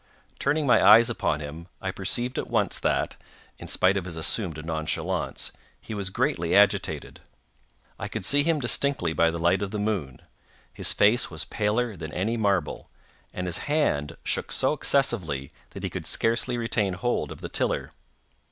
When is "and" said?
13.31-13.45